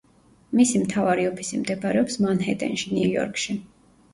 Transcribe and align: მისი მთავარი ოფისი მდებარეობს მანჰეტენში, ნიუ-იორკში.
მისი 0.59 0.79
მთავარი 0.85 1.27
ოფისი 1.33 1.61
მდებარეობს 1.65 2.17
მანჰეტენში, 2.25 2.91
ნიუ-იორკში. 2.99 3.61